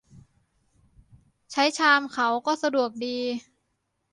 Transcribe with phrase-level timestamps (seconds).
[1.51, 3.17] ใช้ชามเขาก็สะดวกดี